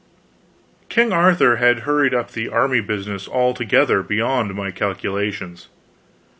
[0.89, 5.67] King Arthur had hurried up the army business altogether beyond my calculations.